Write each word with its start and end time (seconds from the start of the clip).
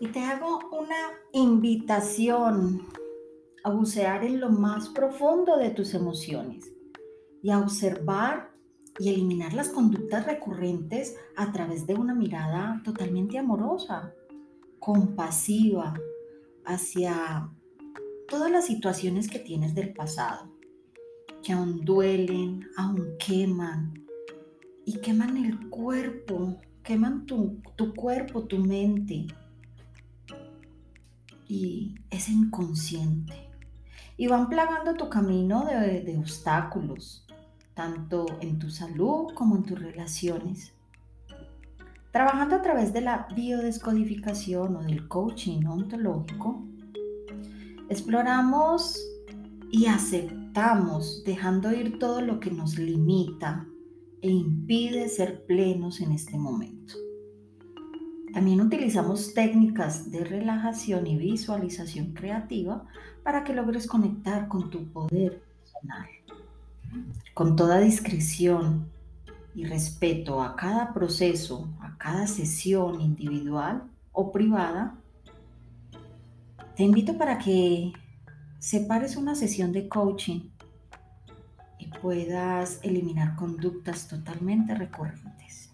Y 0.00 0.08
te 0.08 0.20
hago 0.20 0.60
una 0.72 0.96
invitación 1.32 2.86
a 3.62 3.70
bucear 3.70 4.24
en 4.24 4.40
lo 4.40 4.48
más 4.48 4.88
profundo 4.88 5.58
de 5.58 5.70
tus 5.70 5.92
emociones 5.92 6.72
y 7.42 7.50
a 7.50 7.58
observar 7.58 8.50
y 8.98 9.10
eliminar 9.10 9.52
las 9.52 9.68
conductas 9.68 10.24
recurrentes 10.26 11.16
a 11.36 11.52
través 11.52 11.86
de 11.86 11.94
una 11.94 12.14
mirada 12.14 12.80
totalmente 12.82 13.36
amorosa, 13.36 14.14
compasiva 14.78 15.94
hacia 16.64 17.50
todas 18.26 18.50
las 18.50 18.66
situaciones 18.66 19.28
que 19.28 19.38
tienes 19.38 19.74
del 19.74 19.92
pasado, 19.92 20.50
que 21.42 21.52
aún 21.52 21.84
duelen, 21.84 22.66
aún 22.76 23.16
queman 23.18 23.92
y 24.86 24.98
queman 25.00 25.36
el 25.36 25.68
cuerpo, 25.68 26.58
queman 26.82 27.26
tu, 27.26 27.60
cuerpo, 27.94 28.44
tu 28.44 28.58
mente 28.58 29.26
y 31.50 31.96
es 32.10 32.28
inconsciente. 32.28 33.34
Y 34.16 34.28
van 34.28 34.48
plagando 34.48 34.94
tu 34.94 35.08
camino 35.08 35.64
de, 35.64 36.02
de 36.02 36.16
obstáculos, 36.16 37.26
tanto 37.74 38.26
en 38.40 38.60
tu 38.60 38.70
salud 38.70 39.34
como 39.34 39.56
en 39.56 39.64
tus 39.64 39.80
relaciones. 39.80 40.72
Trabajando 42.12 42.56
a 42.56 42.62
través 42.62 42.92
de 42.92 43.00
la 43.00 43.26
biodescodificación 43.34 44.76
o 44.76 44.82
del 44.82 45.08
coaching 45.08 45.64
ontológico, 45.64 46.62
exploramos 47.88 49.00
y 49.72 49.86
aceptamos 49.86 51.24
dejando 51.24 51.72
ir 51.72 51.98
todo 51.98 52.20
lo 52.20 52.38
que 52.38 52.52
nos 52.52 52.78
limita 52.78 53.66
e 54.22 54.28
impide 54.30 55.08
ser 55.08 55.46
plenos 55.46 56.00
en 56.00 56.12
este 56.12 56.38
momento. 56.38 56.94
También 58.32 58.60
utilizamos 58.60 59.34
técnicas 59.34 60.10
de 60.10 60.24
relajación 60.24 61.06
y 61.06 61.16
visualización 61.16 62.12
creativa 62.12 62.84
para 63.24 63.42
que 63.42 63.52
logres 63.52 63.86
conectar 63.86 64.46
con 64.46 64.70
tu 64.70 64.86
poder 64.92 65.42
personal. 65.42 66.06
Con 67.34 67.56
toda 67.56 67.80
discreción 67.80 68.88
y 69.54 69.64
respeto 69.64 70.42
a 70.42 70.54
cada 70.54 70.92
proceso, 70.92 71.68
a 71.80 71.98
cada 71.98 72.28
sesión 72.28 73.00
individual 73.00 73.82
o 74.12 74.30
privada, 74.30 74.96
te 76.76 76.84
invito 76.84 77.18
para 77.18 77.38
que 77.38 77.92
separes 78.60 79.16
una 79.16 79.34
sesión 79.34 79.72
de 79.72 79.88
coaching 79.88 80.50
y 81.78 81.86
puedas 82.00 82.78
eliminar 82.82 83.34
conductas 83.34 84.06
totalmente 84.06 84.74
recurrentes 84.74 85.70